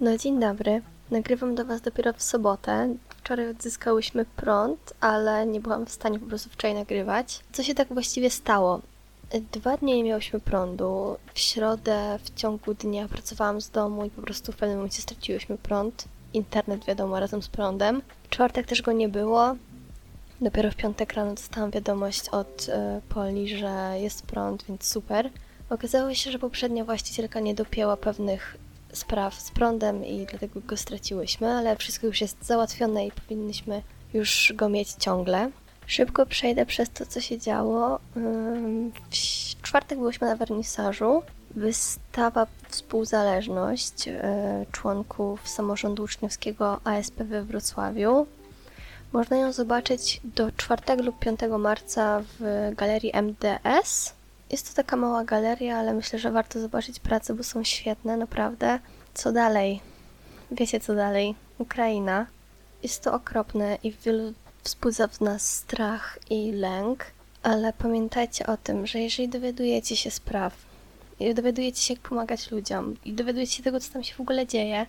[0.00, 0.82] No dzień dobry.
[1.10, 2.94] Nagrywam do Was dopiero w sobotę.
[3.08, 7.40] Wczoraj odzyskałyśmy prąd, ale nie byłam w stanie po prostu wczoraj nagrywać.
[7.52, 8.80] Co się tak właściwie stało?
[9.52, 11.16] Dwa dni nie miałyśmy prądu.
[11.34, 15.58] W środę w ciągu dnia pracowałam z domu i po prostu w pewnym momencie straciłyśmy
[15.58, 16.04] prąd.
[16.34, 18.02] Internet wiadomo razem z prądem.
[18.24, 19.56] W czwartek też go nie było.
[20.40, 22.72] Dopiero w piątek rano dostałam wiadomość od y,
[23.08, 25.30] Poli, że jest prąd, więc super.
[25.70, 28.56] Okazało się, że poprzednia właścicielka nie dopięła pewnych
[28.92, 33.82] spraw z prądem i dlatego go straciłyśmy, ale wszystko już jest załatwione i powinniśmy
[34.14, 35.50] już go mieć ciągle.
[35.86, 38.00] Szybko przejdę przez to, co się działo.
[38.14, 41.22] W czwartek byliśmy na wernisażu.
[41.50, 48.26] Wystawa Współzależność e, członków samorządu uczniowskiego ASP we Wrocławiu.
[49.12, 54.14] Można ją zobaczyć do 4 lub 5 marca w galerii MDS.
[54.50, 58.78] Jest to taka mała galeria, ale myślę, że warto zobaczyć prace, bo są świetne, naprawdę.
[59.14, 59.80] Co dalej?
[60.50, 61.34] Wiecie co dalej?
[61.58, 62.26] Ukraina.
[62.82, 64.32] Jest to okropne i wielu
[64.64, 67.06] wzbudza w nas strach i lęk,
[67.42, 70.54] ale pamiętajcie o tym, że jeżeli dowiadujecie się spraw,
[71.20, 74.46] i dowiadujecie się, jak pomagać ludziom, i dowiadujecie się tego, co tam się w ogóle
[74.46, 74.86] dzieje,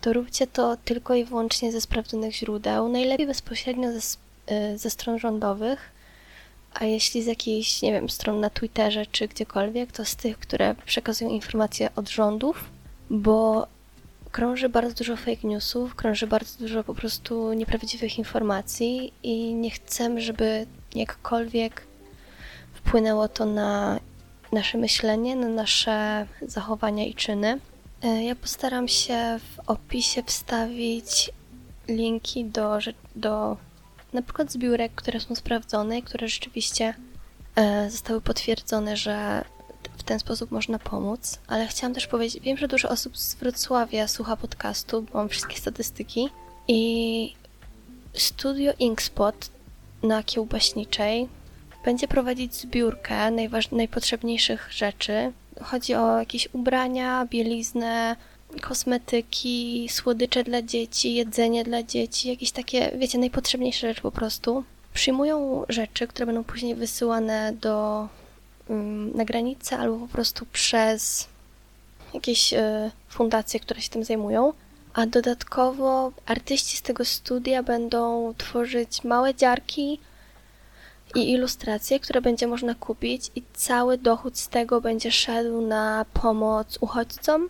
[0.00, 4.16] to róbcie to tylko i wyłącznie ze sprawdzonych źródeł, najlepiej bezpośrednio ze,
[4.54, 5.90] y, ze stron rządowych,
[6.74, 10.74] a jeśli z jakiejś, nie wiem, stron na Twitterze czy gdziekolwiek, to z tych, które
[10.86, 12.70] przekazują informacje od rządów,
[13.10, 13.66] bo
[14.32, 20.20] krąży bardzo dużo fake newsów, krąży bardzo dużo po prostu nieprawdziwych informacji i nie chcemy,
[20.20, 21.86] żeby jakkolwiek
[22.74, 24.00] wpłynęło to na
[24.52, 27.60] nasze myślenie, na nasze zachowania i czyny.
[28.02, 31.30] E, ja postaram się w opisie wstawić
[31.88, 32.78] linki do,
[33.16, 33.56] do
[34.12, 36.94] na przykład zbiórek, które są sprawdzone i które rzeczywiście
[37.56, 39.44] e, zostały potwierdzone, że
[39.98, 41.38] w ten sposób można pomóc.
[41.46, 45.56] Ale chciałam też powiedzieć, wiem, że dużo osób z Wrocławia słucha podcastu, bo mam wszystkie
[45.56, 46.28] statystyki
[46.68, 47.34] i
[48.14, 49.50] studio Inkspot
[50.02, 51.28] na Kiełbaśniczej
[51.84, 53.30] będzie prowadzić zbiórkę
[53.72, 55.32] najpotrzebniejszych rzeczy.
[55.62, 58.16] Chodzi o jakieś ubrania, bieliznę,
[58.60, 64.64] kosmetyki, słodycze dla dzieci, jedzenie dla dzieci, jakieś takie, wiecie, najpotrzebniejsze rzeczy po prostu.
[64.94, 68.08] Przyjmują rzeczy, które będą później wysyłane do
[68.68, 71.28] um, na granicę albo po prostu przez
[72.14, 74.52] jakieś y, fundacje, które się tym zajmują.
[74.94, 80.00] A dodatkowo artyści z tego studia będą tworzyć małe dziarki
[81.14, 86.78] i ilustracje, które będzie można kupić, i cały dochód z tego będzie szedł na pomoc
[86.80, 87.48] uchodźcom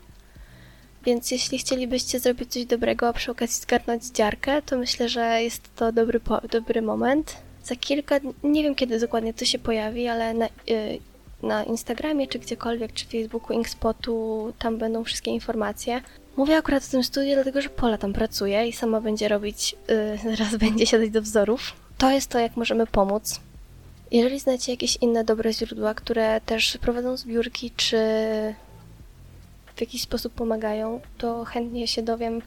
[1.05, 5.77] więc jeśli chcielibyście zrobić coś dobrego, a przy okazji zgarnąć dziarkę, to myślę, że jest
[5.77, 6.21] to dobry,
[6.51, 7.37] dobry moment.
[7.65, 10.99] Za kilka, nie wiem kiedy dokładnie to się pojawi, ale na, yy,
[11.43, 16.03] na Instagramie, czy gdziekolwiek, czy Facebooku, Inkspotu, tam będą wszystkie informacje.
[16.37, 19.77] Mówię akurat o tym studiu, dlatego że Pola tam pracuje i sama będzie robić,
[20.25, 21.73] yy, zaraz będzie siadać do wzorów.
[21.99, 23.41] To jest to, jak możemy pomóc.
[24.11, 27.99] Jeżeli znacie jakieś inne dobre źródła, które też prowadzą zbiórki, czy
[29.77, 32.43] w jakiś sposób pomagają, to chętnie się dowiem.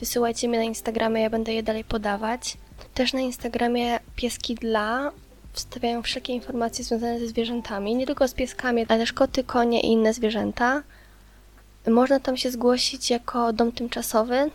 [0.00, 2.56] Wysyłajcie mi na Instagramie, ja będę je dalej podawać.
[2.94, 5.12] Też na Instagramie Pieski Dla
[5.52, 9.86] wstawiają wszelkie informacje związane ze zwierzętami, nie tylko z pieskami, ale też koty, konie i
[9.86, 10.82] inne zwierzęta.
[11.86, 14.50] Można tam się zgłosić jako dom tymczasowy.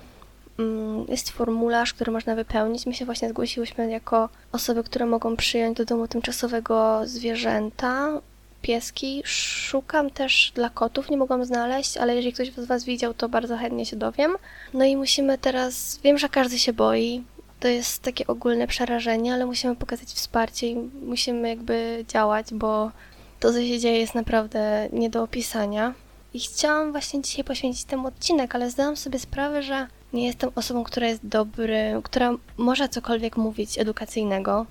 [0.59, 2.85] Mm, jest formularz, który można wypełnić.
[2.85, 8.21] My się właśnie zgłosiłyśmy jako osoby, które mogą przyjąć do domu tymczasowego zwierzęta
[8.67, 9.21] pieski.
[9.25, 13.57] Szukam też dla kotów, nie mogłam znaleźć, ale jeżeli ktoś z Was widział, to bardzo
[13.57, 14.35] chętnie się dowiem.
[14.73, 17.23] No i musimy teraz, wiem, że każdy się boi,
[17.59, 22.91] to jest takie ogólne przerażenie, ale musimy pokazać wsparcie i musimy jakby działać, bo
[23.39, 25.93] to, co się dzieje, jest naprawdę nie do opisania.
[26.33, 30.83] I chciałam właśnie dzisiaj poświęcić temu odcinek, ale zdałam sobie sprawę, że nie jestem osobą,
[30.83, 34.65] która jest dobry, która może cokolwiek mówić edukacyjnego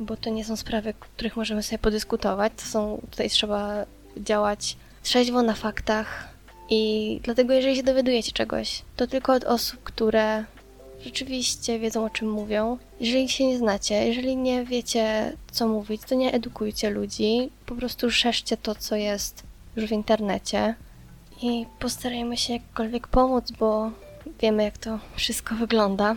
[0.00, 2.52] bo to nie są sprawy, których możemy sobie podyskutować.
[2.56, 3.86] To są, tutaj trzeba
[4.16, 6.28] działać trzeźwo na faktach
[6.70, 10.44] i dlatego jeżeli się dowiadujecie czegoś, to tylko od osób, które
[11.04, 12.78] rzeczywiście wiedzą o czym mówią.
[13.00, 18.10] Jeżeli się nie znacie, jeżeli nie wiecie co mówić, to nie edukujcie ludzi, po prostu
[18.10, 19.42] szerzcie to, co jest
[19.76, 20.74] już w internecie
[21.42, 23.90] i postarajmy się jakkolwiek pomóc, bo
[24.40, 26.16] wiemy jak to wszystko wygląda.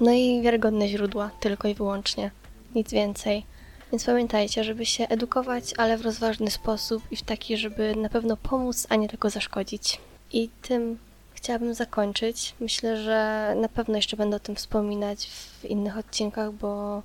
[0.00, 2.30] No i wiarygodne źródła, tylko i wyłącznie
[2.74, 3.44] nic więcej.
[3.92, 8.36] Więc pamiętajcie, żeby się edukować, ale w rozważny sposób i w taki, żeby na pewno
[8.36, 10.00] pomóc, a nie tylko zaszkodzić.
[10.32, 10.98] I tym
[11.34, 12.54] chciałabym zakończyć.
[12.60, 17.02] Myślę, że na pewno jeszcze będę o tym wspominać w innych odcinkach, bo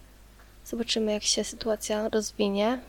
[0.66, 2.80] zobaczymy, jak się sytuacja rozwinie.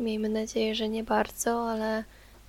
[0.00, 2.04] Miejmy nadzieję, że nie bardzo, ale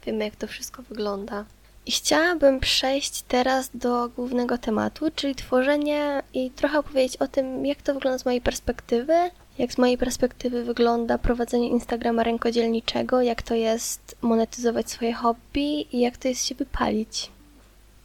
[0.06, 1.46] wiemy, jak to wszystko wygląda.
[1.86, 7.82] I chciałabym przejść teraz do głównego tematu, czyli tworzenie i trochę opowiedzieć o tym, jak
[7.82, 9.14] to wygląda z mojej perspektywy,
[9.58, 16.00] jak z mojej perspektywy wygląda prowadzenie Instagrama rękodzielniczego, jak to jest monetyzować swoje hobby i
[16.00, 17.32] jak to jest się wypalić.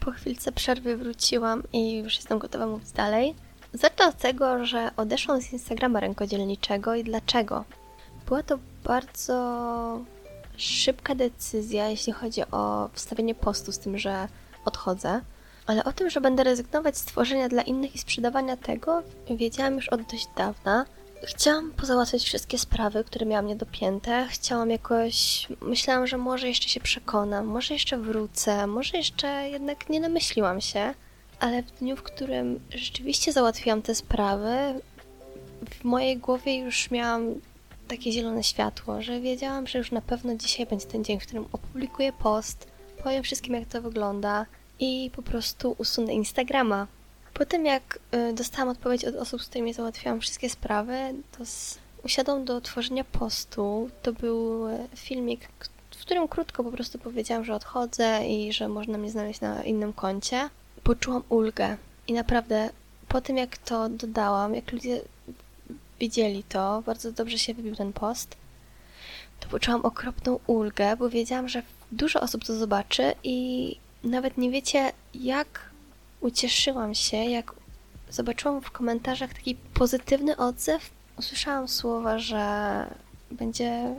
[0.00, 3.34] Po chwilce przerwy wróciłam i już jestem gotowa mówić dalej.
[3.72, 7.64] Zacznę od tego, że odeszłam z Instagrama rękodzielniczego i dlaczego.
[8.26, 10.00] Była to bardzo
[10.56, 14.28] szybka decyzja, jeśli chodzi o wstawienie postu z tym, że
[14.64, 15.20] odchodzę.
[15.66, 19.88] Ale o tym, że będę rezygnować z tworzenia dla innych i sprzedawania tego, wiedziałam już
[19.88, 20.86] od dość dawna.
[21.26, 24.26] Chciałam pozałatwiać wszystkie sprawy, które miałam niedopięte.
[24.30, 25.46] Chciałam jakoś.
[25.60, 30.94] Myślałam, że może jeszcze się przekonam, może jeszcze wrócę, może jeszcze jednak nie namyśliłam się.
[31.40, 34.80] Ale w dniu, w którym rzeczywiście załatwiłam te sprawy,
[35.70, 37.34] w mojej głowie już miałam
[37.88, 41.44] takie zielone światło, że wiedziałam, że już na pewno dzisiaj będzie ten dzień, w którym
[41.52, 42.66] opublikuję post,
[43.02, 44.46] powiem wszystkim, jak to wygląda
[44.78, 46.86] i po prostu usunę Instagrama.
[47.34, 50.94] Po tym, jak y, dostałam odpowiedź od osób, z którymi załatwiałam wszystkie sprawy,
[51.38, 51.78] to z...
[52.04, 53.90] usiadłam do tworzenia postu.
[54.02, 55.48] To był y, filmik,
[55.90, 59.92] w którym krótko po prostu powiedziałam, że odchodzę i że można mnie znaleźć na innym
[59.92, 60.50] koncie.
[60.84, 61.76] Poczułam ulgę
[62.08, 62.70] i naprawdę
[63.08, 65.00] po tym, jak to dodałam, jak ludzie
[66.00, 68.36] widzieli to, bardzo dobrze się wybił ten post,
[69.40, 71.62] to poczułam okropną ulgę, bo wiedziałam, że
[71.92, 75.69] dużo osób to zobaczy i nawet nie wiecie, jak
[76.20, 77.54] ucieszyłam się, jak
[78.10, 80.90] zobaczyłam w komentarzach taki pozytywny odzew.
[81.18, 82.86] Usłyszałam słowa, że
[83.30, 83.94] będzie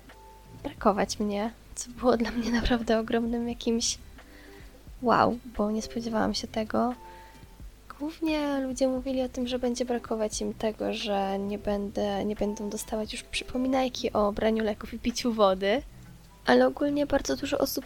[0.64, 3.98] brakować mnie, co było dla mnie naprawdę ogromnym jakimś
[5.02, 6.94] wow, bo nie spodziewałam się tego.
[8.00, 12.70] Głównie ludzie mówili o tym, że będzie brakować im tego, że nie, będę, nie będą
[12.70, 15.82] dostawać już przypominajki o braniu leków i piciu wody,
[16.46, 17.86] ale ogólnie bardzo dużo osób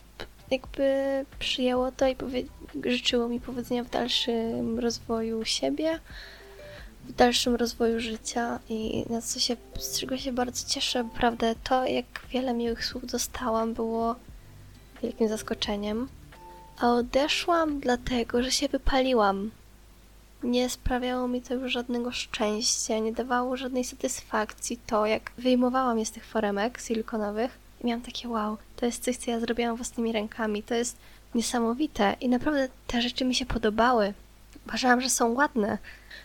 [0.52, 2.46] jakby przyjęło to i powie-
[2.84, 6.00] życzyło mi powodzenia w dalszym rozwoju siebie,
[7.06, 11.04] w dalszym rozwoju życia i na co się, z czego się bardzo cieszę.
[11.04, 14.16] Naprawdę to, jak wiele miłych słów dostałam, było
[15.04, 16.08] wielkim zaskoczeniem.
[16.80, 19.52] A odeszłam dlatego, że się wypaliłam
[20.46, 26.06] nie sprawiało mi to już żadnego szczęścia, nie dawało żadnej satysfakcji to, jak wyjmowałam je
[26.06, 30.12] z tych foremek silikonowych i miałam takie wow, to jest coś, co ja zrobiłam własnymi
[30.12, 30.98] rękami, to jest
[31.36, 34.14] niesamowite i naprawdę te rzeczy mi się podobały.
[34.68, 35.78] Uważałam, że są ładne.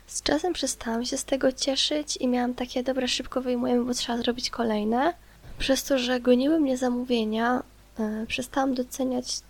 [0.06, 4.18] Z czasem przestałam się z tego cieszyć i miałam takie, dobra, szybko wyjmujemy, bo trzeba
[4.18, 5.14] zrobić kolejne.
[5.58, 7.62] Przez to, że goniły mnie zamówienia,
[7.98, 9.40] yy, przestałam doceniać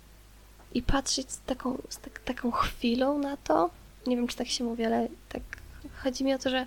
[0.73, 3.69] i patrzeć z taką, z tak, taką chwilą na to,
[4.07, 5.41] nie wiem, czy tak się mówi, ale tak
[6.03, 6.65] chodzi mi o to, że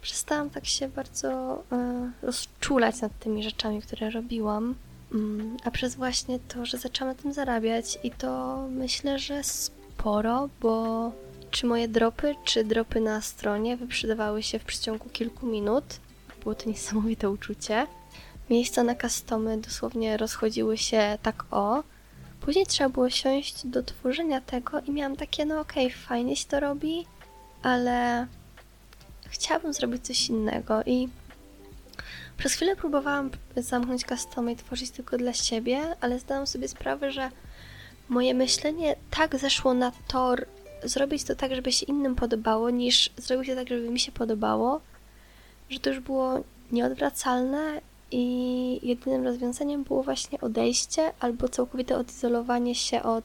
[0.00, 4.74] przestałam tak się bardzo e, rozczulać nad tymi rzeczami, które robiłam.
[5.14, 10.48] Mm, a przez właśnie to, że zaczęłam na tym zarabiać i to myślę, że sporo,
[10.60, 11.12] bo
[11.50, 15.84] czy moje dropy, czy dropy na stronie wyprzedawały się w przeciągu kilku minut.
[16.42, 17.86] Było to niesamowite uczucie.
[18.50, 21.82] Miejsca na customy dosłownie rozchodziły się tak o,
[22.44, 26.46] Później trzeba było siąść do tworzenia tego i miałam takie, no okej, okay, fajnie się
[26.46, 27.06] to robi,
[27.62, 28.26] ale
[29.28, 31.08] chciałabym zrobić coś innego i
[32.36, 37.30] przez chwilę próbowałam zamknąć customy i tworzyć tylko dla siebie, ale zdałam sobie sprawę, że
[38.08, 40.46] moje myślenie tak zeszło na tor
[40.84, 44.80] zrobić to tak, żeby się innym podobało, niż zrobić to tak, żeby mi się podobało,
[45.70, 46.40] że to już było
[46.72, 53.24] nieodwracalne i jedynym rozwiązaniem było właśnie odejście albo całkowite odizolowanie się od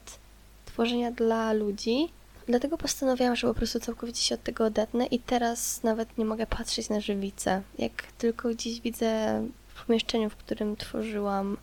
[0.66, 2.08] tworzenia dla ludzi.
[2.46, 6.46] Dlatego postanowiłam, że po prostu całkowicie się od tego odetnę i teraz nawet nie mogę
[6.46, 7.62] patrzeć na żywicę.
[7.78, 11.56] Jak tylko gdzieś widzę w pomieszczeniu, w którym tworzyłam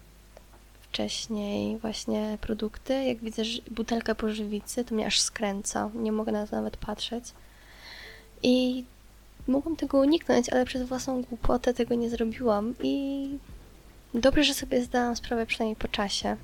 [0.82, 5.90] wcześniej właśnie produkty, jak widzę butelkę po żywicy, to mnie aż skręca.
[5.96, 7.24] Nie mogę na to nawet patrzeć.
[8.44, 8.86] I
[9.48, 13.30] Mogłam tego uniknąć, ale przez własną głupotę tego nie zrobiłam i
[14.14, 16.38] dobrze, że sobie zdałam sprawę przynajmniej po czasie.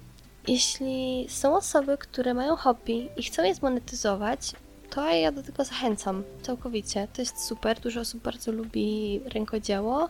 [0.48, 4.52] Jeśli są osoby, które mają hobby i chcą je zmonetyzować,
[4.90, 7.08] to ja do tego zachęcam całkowicie.
[7.14, 7.80] To jest super.
[7.80, 10.10] Dużo osób bardzo lubi rękodzieło.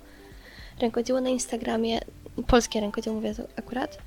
[0.80, 2.00] Rękodzieło na Instagramie,
[2.48, 3.98] polskie rękodzieło mówię akurat,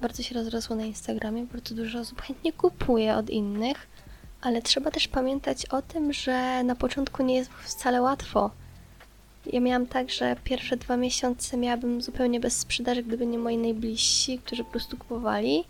[0.00, 1.46] bardzo się rozrosło na Instagramie.
[1.46, 3.86] Bardzo dużo osób chętnie kupuje od innych
[4.40, 8.50] ale trzeba też pamiętać o tym, że na początku nie jest wcale łatwo.
[9.46, 14.38] Ja miałam tak, że pierwsze dwa miesiące miałabym zupełnie bez sprzedaży, gdyby nie moi najbliżsi,
[14.38, 15.64] którzy po prostu kupowali.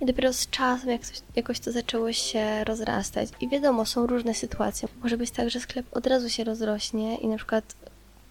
[0.00, 3.28] I dopiero z czasem jak coś, jakoś to zaczęło się rozrastać.
[3.40, 4.88] I wiadomo, są różne sytuacje.
[5.02, 7.76] Może być tak, że sklep od razu się rozrośnie i na przykład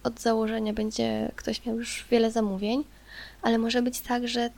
[0.03, 2.83] od założenia będzie ktoś miał już wiele zamówień,
[3.41, 4.49] ale może być tak, że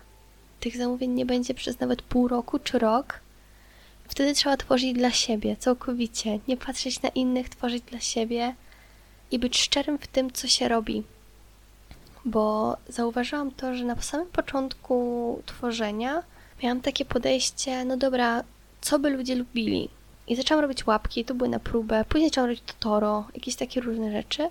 [0.59, 3.19] tych zamówień nie będzie przez nawet pół roku czy rok,
[4.07, 6.39] Wtedy trzeba tworzyć dla siebie, całkowicie.
[6.47, 8.55] Nie patrzeć na innych, tworzyć dla siebie
[9.33, 11.03] i być szczerym w tym, co się robi.
[12.25, 16.23] Bo zauważyłam to, że na samym początku tworzenia
[16.63, 18.43] miałam takie podejście, no dobra,
[18.81, 19.89] co by ludzie lubili?
[20.27, 24.11] I zaczęłam robić łapki, to były na próbę, później zaczęłam robić Totoro, jakieś takie różne
[24.11, 24.49] rzeczy.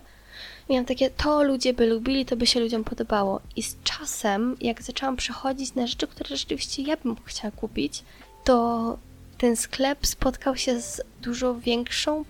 [0.70, 3.40] Miałam takie, to ludzie by lubili, to by się ludziom podobało.
[3.56, 8.04] I z czasem, jak zaczęłam przechodzić na rzeczy, które rzeczywiście ja bym chciała kupić,
[8.44, 8.98] to
[9.42, 12.24] ten sklep spotkał się z dużo większą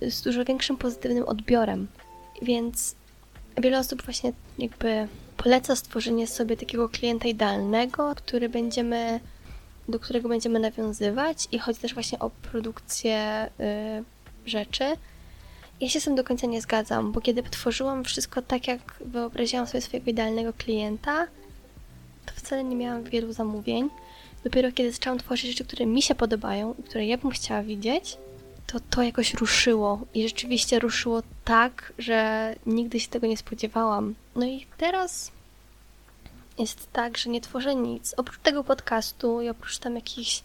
[0.00, 1.88] z dużo większym pozytywnym odbiorem.
[2.42, 2.94] Więc
[3.56, 9.20] wiele osób właśnie jakby poleca stworzenie sobie takiego klienta idealnego, który będziemy,
[9.88, 13.48] do którego będziemy nawiązywać i chodzi też właśnie o produkcję
[14.46, 14.84] y, rzeczy.
[15.80, 19.66] Ja się z tym do końca nie zgadzam, bo kiedy tworzyłam wszystko tak, jak wyobraziłam
[19.66, 21.26] sobie swojego idealnego klienta,
[22.26, 23.90] to wcale nie miałam wielu zamówień.
[24.44, 28.16] Dopiero kiedy zaczęłam tworzyć rzeczy, które mi się podobają i które ja bym chciała widzieć,
[28.66, 30.00] to to jakoś ruszyło.
[30.14, 34.14] I rzeczywiście ruszyło tak, że nigdy się tego nie spodziewałam.
[34.36, 35.32] No i teraz
[36.58, 38.14] jest tak, że nie tworzę nic.
[38.16, 40.42] Oprócz tego podcastu i oprócz tam jakichś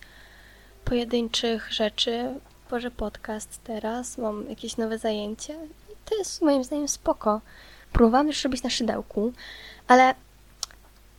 [0.85, 2.33] pojedynczych rzeczy,
[2.67, 5.53] tworzę podcast teraz, mam jakieś nowe zajęcie
[5.89, 7.41] i to jest moim zdaniem spoko.
[7.91, 9.33] Próbowałam już robić na szydełku,
[9.87, 10.15] ale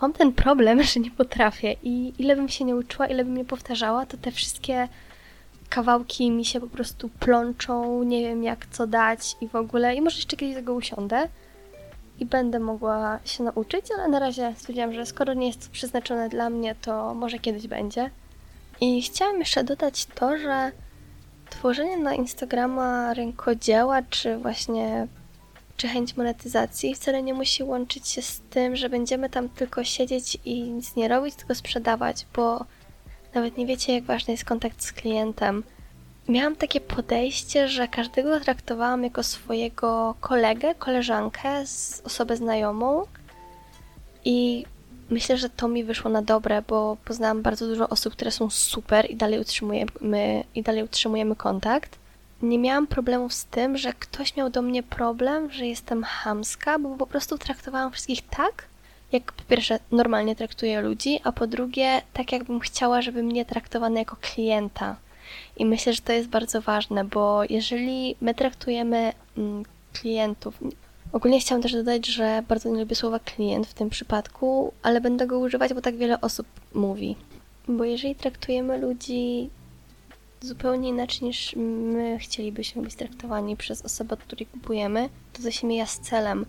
[0.05, 3.45] mam ten problem, że nie potrafię i ile bym się nie uczyła, ile bym nie
[3.45, 4.89] powtarzała, to te wszystkie
[5.69, 9.95] kawałki mi się po prostu plączą, nie wiem jak co dać i w ogóle.
[9.95, 11.29] I może jeszcze kiedyś tego usiądę
[12.21, 16.29] i będę mogła się nauczyć, ale na razie stwierdziłam, że skoro nie jest to przeznaczone
[16.29, 18.11] dla mnie, to może kiedyś będzie.
[18.81, 20.73] I chciałam jeszcze dodać to, że
[21.51, 25.07] tworzenie na Instagrama rękodzieła, czy właśnie
[25.77, 30.39] czy chęć monetyzacji wcale nie musi łączyć się z tym, że będziemy tam tylko siedzieć
[30.45, 32.65] i nic nie robić, tylko sprzedawać, bo
[33.35, 35.65] nawet nie wiecie, jak ważny jest kontakt z klientem.
[36.29, 41.65] Miałam takie podejście, że każdego traktowałam jako swojego kolegę, koleżankę,
[42.05, 43.07] osobę znajomą
[44.25, 44.65] i
[45.11, 49.11] myślę, że to mi wyszło na dobre, bo poznałam bardzo dużo osób, które są super
[49.11, 51.99] i dalej utrzymujemy, i dalej utrzymujemy kontakt.
[52.43, 56.97] Nie miałam problemów z tym, że ktoś miał do mnie problem, że jestem hamska, bo
[56.97, 58.65] po prostu traktowałam wszystkich tak,
[59.13, 63.99] jak po pierwsze normalnie traktuję ludzi, a po drugie tak jakbym chciała, żeby mnie traktowano
[63.99, 64.97] jako klienta.
[65.57, 70.59] I myślę, że to jest bardzo ważne, bo jeżeli my traktujemy mm, klientów,
[71.13, 75.27] ogólnie chciałam też dodać, że bardzo nie lubię słowa klient w tym przypadku, ale będę
[75.27, 77.17] go używać, bo tak wiele osób mówi.
[77.69, 79.51] Bo jeżeli traktujemy ludzi
[80.45, 85.67] zupełnie inaczej niż my chcielibyśmy być traktowani przez osobę, od której kupujemy, to to się
[85.67, 86.47] mija z celem.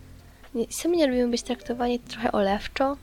[0.69, 2.97] Sami nie lubimy być traktowani trochę olewczo.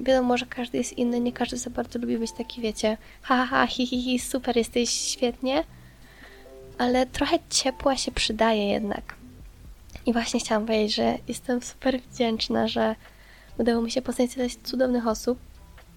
[0.00, 3.46] Wiadomo, że każdy jest inny, nie każdy za bardzo lubi być taki, wiecie, ha, ha,
[3.46, 5.64] ha hi, hi, hi, super, jesteś świetnie.
[6.78, 9.14] Ale trochę ciepła się przydaje jednak.
[10.06, 12.94] I właśnie chciałam powiedzieć, że jestem super wdzięczna, że
[13.58, 15.38] udało mi się poznać tyle cudownych osób,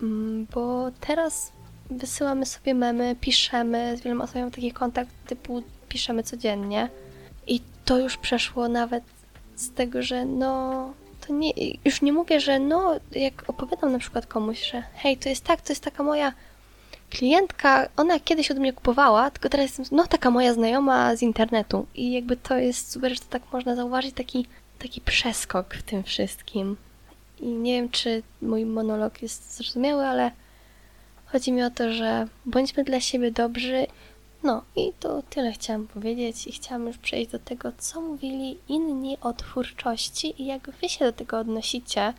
[0.02, 1.52] mm, bo teraz
[1.98, 6.90] wysyłamy sobie memy, piszemy, z wieloma osobami taki kontakt typu piszemy codziennie.
[7.48, 9.04] I to już przeszło nawet
[9.56, 10.94] z tego, że no
[11.28, 11.52] to nie,
[11.86, 15.62] już nie mówię, że no, jak opowiadam na przykład komuś, że hej, to jest tak,
[15.62, 16.34] to jest taka moja
[17.10, 21.86] klientka, ona kiedyś od mnie kupowała, tylko teraz jestem, no, taka moja znajoma z internetu.
[21.96, 24.46] I jakby to jest super, że to tak można zauważyć, taki,
[24.80, 26.78] taki przeskok w tym wszystkim.
[27.40, 30.32] I nie wiem, czy mój monolog jest zrozumiały, ale
[31.34, 33.88] chodzi mi o to, że bądźmy dla siebie dobrzy
[34.44, 39.18] no i to tyle chciałam powiedzieć i chciałam już przejść do tego, co mówili inni
[39.22, 42.14] o twórczości i jak wy się do tego odnosicie.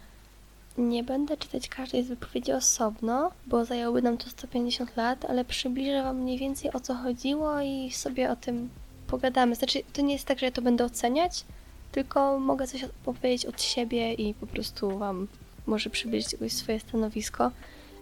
[0.79, 6.03] Nie będę czytać każdej z wypowiedzi osobno, bo zajęłoby nam to 150 lat, ale przybliżę
[6.03, 8.71] wam mniej więcej o co chodziło i sobie o tym
[9.07, 9.55] pogadamy.
[9.55, 11.45] Znaczy, to nie jest tak, że ja to będę oceniać,
[11.93, 15.29] tylko mogę coś opowiedzieć od siebie i po prostu wam
[15.67, 17.51] może przybliżyć jakoś swoje stanowisko.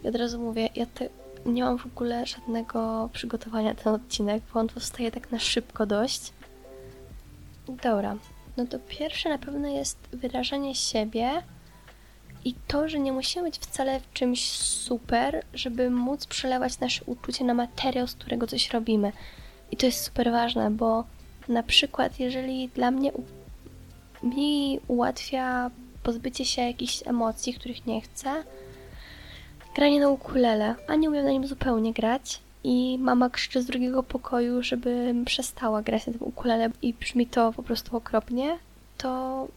[0.04, 1.08] I od razu mówię, ja te
[1.46, 6.32] nie mam w ogóle żadnego przygotowania ten odcinek, bo on powstaje tak na szybko dość.
[7.68, 8.16] Dobra,
[8.56, 11.42] no to pierwsze na pewno jest wyrażanie siebie
[12.44, 17.44] i to, że nie musimy być wcale w czymś super, żeby móc przelewać nasze uczucie
[17.44, 19.12] na materiał, z którego coś robimy.
[19.70, 21.04] I to jest super ważne, bo
[21.48, 23.12] na przykład, jeżeli dla mnie
[24.22, 25.70] mi ułatwia
[26.02, 28.44] pozbycie się jakichś emocji, których nie chcę,
[29.74, 32.40] granie na ukulele, a nie umiem na nim zupełnie grać.
[32.64, 37.52] I mama krzyczy z drugiego pokoju, żebym przestała grać na tym ukulele i brzmi to
[37.52, 38.58] po prostu okropnie,
[38.98, 39.48] to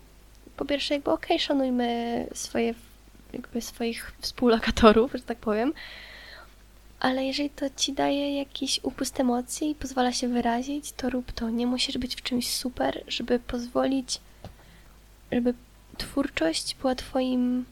[0.58, 2.74] po pierwsze jakby okej, okay, szanujmy swoje,
[3.34, 5.74] jakby swoich współlokatorów, że tak powiem,
[7.00, 11.50] ale jeżeli to ci daje jakiś upust emocji i pozwala się wyrazić, to rób to.
[11.50, 14.20] Nie musisz być w czymś super, żeby pozwolić,
[15.32, 15.54] żeby
[15.98, 17.66] twórczość była Twoim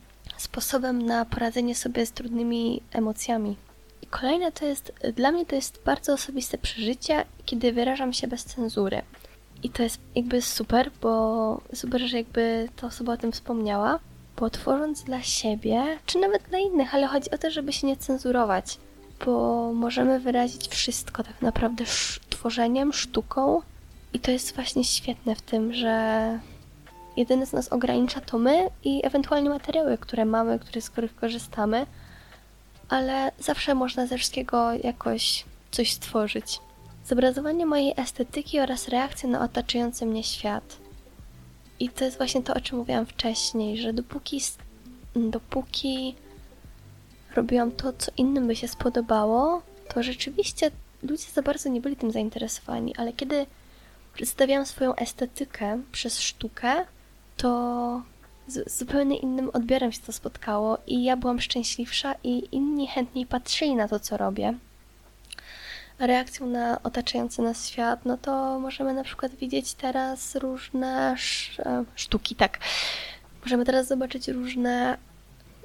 [0.44, 3.56] sposobem na poradzenie sobie z trudnymi emocjami.
[4.02, 8.46] I kolejne to jest, dla mnie to jest bardzo osobiste przeżycie, kiedy wyrażam się bez
[8.46, 9.02] cenzury.
[9.64, 14.00] I to jest jakby super, bo super, że jakby ta osoba o tym wspomniała,
[14.38, 17.98] bo tworząc dla siebie, czy nawet dla innych, ale chodzi o to, żeby się nie
[17.98, 18.78] cenzurować,
[19.26, 21.84] bo możemy wyrazić wszystko tak naprawdę
[22.30, 23.62] tworzeniem, sztuką
[24.14, 26.40] i to jest właśnie świetne w tym, że
[27.18, 31.86] jedyne co nas ogranicza to my i ewentualnie materiały, które mamy, które, z których korzystamy,
[32.90, 36.60] ale zawsze można ze wszystkiego jakoś coś stworzyć.
[37.06, 40.78] Zobrazowanie mojej estetyki oraz reakcje na otaczający mnie świat.
[41.80, 44.42] I to jest właśnie to, o czym mówiłam wcześniej, że dopóki,
[45.16, 46.16] dopóki
[47.36, 49.62] robiłam to, co innym by się spodobało,
[49.94, 50.72] to rzeczywiście
[51.04, 53.46] ludzie za bardzo nie byli tym zainteresowani, ale kiedy
[54.14, 56.86] przedstawiałam swoją estetykę przez sztukę,
[57.38, 58.02] to
[58.48, 63.76] z zupełnie innym odbiorem się to spotkało i ja byłam szczęśliwsza i inni chętniej patrzyli
[63.76, 64.54] na to, co robię.
[66.00, 71.16] Reakcją na otaczający nas świat, no to możemy na przykład widzieć teraz różne
[71.60, 72.60] e, sztuki, tak.
[73.44, 74.98] Możemy teraz zobaczyć różne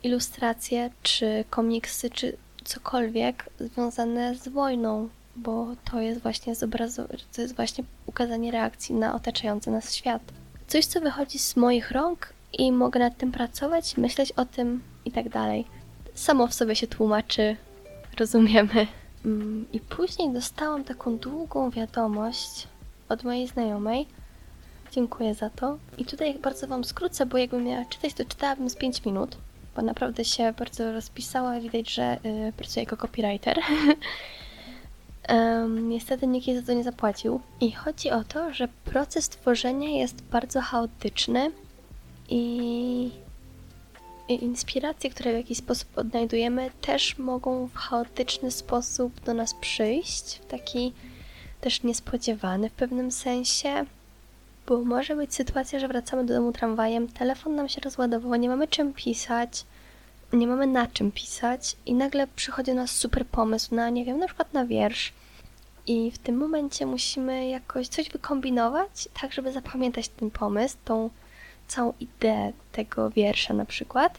[0.02, 6.54] ilustracje, czy komiksy, czy cokolwiek związane z wojną, bo to jest właśnie
[7.32, 10.22] to jest właśnie ukazanie reakcji na otaczający nas świat.
[10.68, 15.12] Coś, co wychodzi z moich rąk i mogę nad tym pracować, myśleć o tym i
[15.12, 15.64] tak dalej.
[16.14, 17.56] Samo w sobie się tłumaczy,
[18.18, 18.86] rozumiemy.
[19.24, 22.68] Mm, I później dostałam taką długą wiadomość
[23.08, 24.06] od mojej znajomej.
[24.92, 25.78] Dziękuję za to.
[25.98, 29.36] I tutaj bardzo Wam skrócę, bo jakbym miała czytać, to czytałabym z 5 minut,
[29.76, 31.60] bo naprawdę się bardzo rozpisała.
[31.60, 33.58] Widać, że yy, jako copywriter.
[35.28, 37.40] Um, niestety nikt jej za to nie zapłacił.
[37.60, 41.50] I chodzi o to, że proces tworzenia jest bardzo chaotyczny
[42.28, 43.10] i,
[44.28, 50.38] i inspiracje, które w jakiś sposób odnajdujemy, też mogą w chaotyczny sposób do nas przyjść,
[50.38, 50.92] w taki
[51.60, 53.84] też niespodziewany w pewnym sensie.
[54.66, 58.68] Bo może być sytuacja, że wracamy do domu tramwajem, telefon nam się rozładował, nie mamy
[58.68, 59.64] czym pisać,
[60.32, 64.18] nie mamy na czym pisać i nagle przychodzi do nas super pomysł na, nie wiem,
[64.18, 65.12] na przykład na wiersz.
[65.88, 71.10] I w tym momencie musimy jakoś coś wykombinować, tak żeby zapamiętać ten pomysł, tą
[71.68, 74.18] całą ideę tego wiersza na przykład,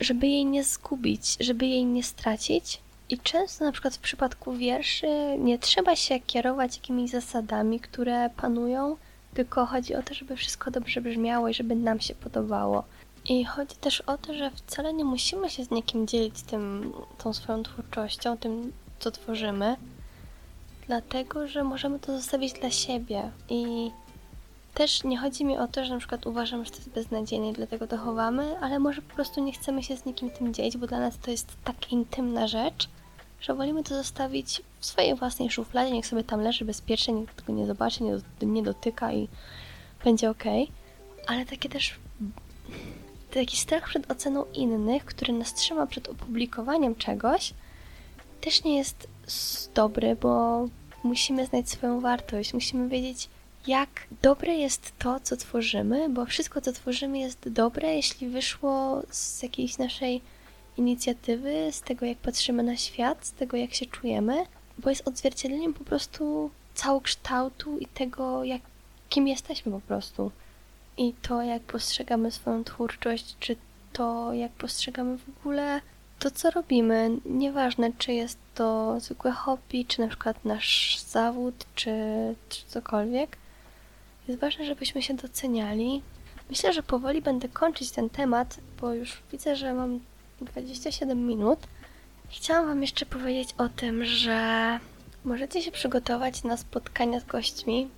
[0.00, 2.80] żeby jej nie zgubić, żeby jej nie stracić.
[3.10, 5.06] I często na przykład w przypadku wierszy
[5.38, 8.96] nie trzeba się kierować jakimiś zasadami, które panują,
[9.34, 12.84] tylko chodzi o to, żeby wszystko dobrze brzmiało i żeby nam się podobało.
[13.24, 17.32] I chodzi też o to, że wcale nie musimy się z nikim dzielić tym, tą
[17.32, 19.76] swoją twórczością, tym, co tworzymy,
[20.92, 23.30] dlatego że możemy to zostawić dla siebie.
[23.48, 23.90] I
[24.74, 27.52] też nie chodzi mi o to, że na przykład uważam, że to jest beznadziejne i
[27.52, 30.86] dlatego to chowamy, ale może po prostu nie chcemy się z nikim tym dzielić, bo
[30.86, 32.88] dla nas to jest taka intymna rzecz,
[33.40, 37.52] że wolimy to zostawić w swojej własnej szufladzie, niech sobie tam leży bezpiecznie, nikt tego
[37.52, 39.28] nie zobaczy, nie, nie dotyka i
[40.04, 40.44] będzie ok.
[41.26, 41.94] Ale takie też
[43.30, 47.54] taki strach przed oceną innych, który nas trzyma przed opublikowaniem czegoś,
[48.40, 49.08] też nie jest
[49.74, 50.64] dobry, bo
[51.02, 53.28] musimy znać swoją wartość, musimy wiedzieć,
[53.66, 53.88] jak
[54.22, 59.78] dobre jest to, co tworzymy, bo wszystko, co tworzymy, jest dobre, jeśli wyszło z jakiejś
[59.78, 60.20] naszej
[60.76, 64.46] inicjatywy, z tego, jak patrzymy na świat, z tego, jak się czujemy,
[64.78, 68.60] bo jest odzwierciedleniem po prostu całokształtu i tego, jak,
[69.08, 70.30] kim jesteśmy po prostu.
[70.96, 73.56] I to, jak postrzegamy swoją twórczość, czy
[73.92, 75.80] to, jak postrzegamy w ogóle
[76.22, 77.10] to, co robimy.
[77.24, 81.90] Nieważne, czy jest to zwykłe hobby, czy na przykład nasz zawód, czy,
[82.48, 83.36] czy cokolwiek.
[84.28, 86.02] Jest ważne, żebyśmy się doceniali.
[86.50, 90.00] Myślę, że powoli będę kończyć ten temat, bo już widzę, że mam
[90.40, 91.58] 27 minut.
[92.28, 94.78] Chciałam Wam jeszcze powiedzieć o tym, że
[95.24, 97.88] możecie się przygotować na spotkania z gośćmi.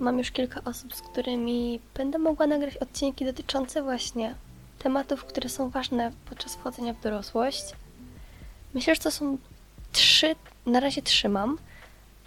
[0.00, 4.34] Mam już kilka osób, z którymi będę mogła nagrać odcinki dotyczące właśnie
[4.82, 7.64] tematów, które są ważne podczas wchodzenia w dorosłość.
[8.74, 9.38] Myślę, że to są
[9.92, 10.34] trzy,
[10.66, 11.58] na razie trzymam,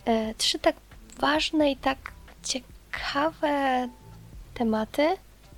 [0.06, 0.76] e, trzy tak
[1.20, 1.98] ważne i tak
[2.44, 3.88] ciekawe
[4.54, 5.08] tematy,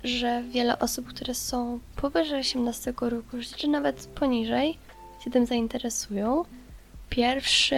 [0.04, 4.78] że wiele osób, które są powyżej 18 roku życia, czy nawet poniżej,
[5.24, 6.44] się tym zainteresują.
[7.10, 7.76] Pierwszy,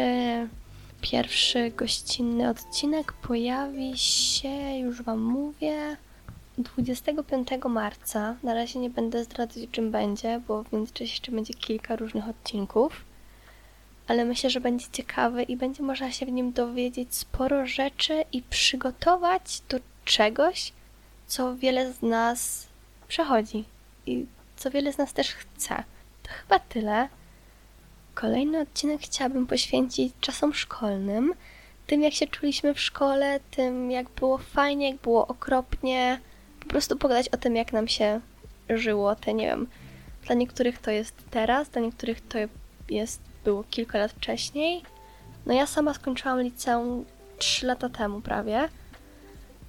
[1.01, 5.97] pierwszy gościnny odcinek pojawi się, już Wam mówię,
[6.63, 8.37] 25 marca.
[8.43, 13.05] Na razie nie będę zdradzać, czym będzie, bo w międzyczasie jeszcze będzie kilka różnych odcinków.
[14.09, 18.43] ale myślę, że będzie ciekawy i będzie można się w nim dowiedzieć sporo rzeczy i
[18.43, 20.73] przygotować do czegoś,
[21.27, 22.67] co wiele z nas
[23.09, 23.65] przechodzi
[24.07, 25.85] i co wiele z nas też chce.
[26.23, 27.09] To chyba tyle.
[28.15, 31.35] Kolejny odcinek chciałabym poświęcić czasom szkolnym,
[31.87, 36.21] tym jak się czuliśmy w szkole, tym jak było fajnie, jak było okropnie.
[36.71, 38.21] Prostu pogadać o tym, jak nam się
[38.69, 39.67] żyło, te nie wiem.
[40.27, 42.39] Dla niektórych to jest teraz, dla niektórych to
[42.91, 44.83] jest było kilka lat wcześniej.
[45.47, 47.05] No ja sama skończyłam liceum
[47.39, 48.69] 3 lata temu prawie.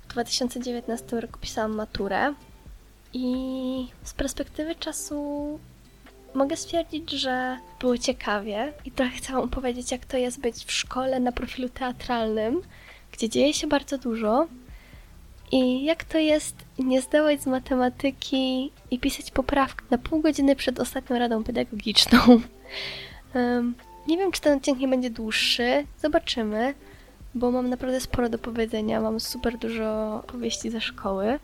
[0.02, 2.34] W 2019 roku pisałam maturę
[3.14, 3.34] i
[4.04, 5.60] z perspektywy czasu
[6.34, 11.20] mogę stwierdzić, że było ciekawie i trochę chciałam opowiedzieć, jak to jest być w szkole
[11.20, 12.62] na profilu teatralnym,
[13.12, 14.48] gdzie dzieje się bardzo dużo
[15.52, 20.80] i jak to jest nie zdawać z matematyki i pisać poprawkę na pół godziny przed
[20.80, 22.20] ostatnią radą pedagogiczną.
[23.36, 23.76] Um,
[24.08, 25.86] nie wiem, czy ten odcinek nie będzie dłuższy.
[26.02, 26.74] Zobaczymy,
[27.36, 29.02] bo mam naprawdę sporo do powiedzenia.
[29.02, 31.40] Mam super dużo powieści ze szkoły.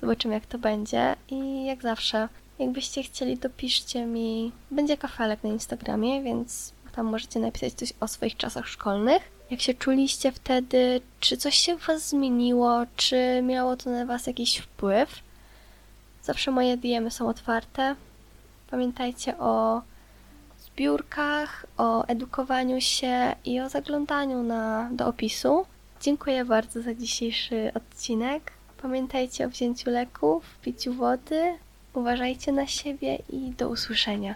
[0.00, 1.16] Zobaczymy, jak to będzie.
[1.30, 4.52] I jak zawsze, jakbyście chcieli, dopiszcie mi.
[4.70, 9.37] Będzie kafelek na Instagramie, więc tam możecie napisać coś o swoich czasach szkolnych.
[9.50, 11.00] Jak się czuliście wtedy?
[11.20, 12.84] Czy coś się w Was zmieniło?
[12.96, 15.22] Czy miało to na Was jakiś wpływ?
[16.22, 17.94] Zawsze moje DMy są otwarte.
[18.70, 19.82] Pamiętajcie o
[20.60, 25.66] zbiórkach, o edukowaniu się i o zaglądaniu na, do opisu.
[26.00, 28.52] Dziękuję bardzo za dzisiejszy odcinek.
[28.82, 31.54] Pamiętajcie o wzięciu leków, piciu wody,
[31.94, 34.34] uważajcie na siebie i do usłyszenia.